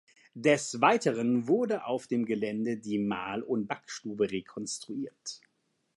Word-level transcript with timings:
Des 0.33 0.81
Weiteren 0.81 1.47
wurden 1.47 1.77
auf 1.79 2.07
dem 2.07 2.25
Gelände 2.25 2.75
die 2.77 2.97
Mahl- 2.97 3.43
und 3.43 3.67
Backstube 3.67 4.31
rekonstruiert. 4.31 5.41